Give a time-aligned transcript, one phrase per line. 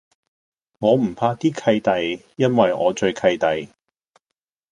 [0.79, 3.69] 我唔怕啲契弟，因為我最契弟